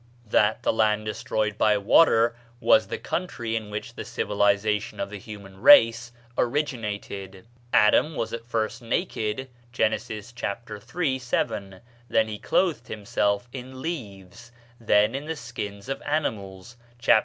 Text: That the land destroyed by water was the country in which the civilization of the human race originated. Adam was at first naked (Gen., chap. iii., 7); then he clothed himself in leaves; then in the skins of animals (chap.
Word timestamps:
That 0.25 0.63
the 0.63 0.73
land 0.73 1.05
destroyed 1.05 1.59
by 1.59 1.77
water 1.77 2.35
was 2.59 2.87
the 2.87 2.97
country 2.97 3.55
in 3.55 3.69
which 3.69 3.93
the 3.93 4.03
civilization 4.03 4.99
of 4.99 5.11
the 5.11 5.19
human 5.19 5.61
race 5.61 6.11
originated. 6.39 7.45
Adam 7.71 8.15
was 8.15 8.33
at 8.33 8.43
first 8.43 8.81
naked 8.81 9.47
(Gen., 9.71 9.95
chap. 10.35 10.67
iii., 10.95 11.19
7); 11.19 11.81
then 12.09 12.27
he 12.27 12.39
clothed 12.39 12.87
himself 12.87 13.47
in 13.53 13.79
leaves; 13.83 14.51
then 14.79 15.13
in 15.13 15.25
the 15.25 15.35
skins 15.35 15.87
of 15.87 16.01
animals 16.01 16.77
(chap. 16.97 17.19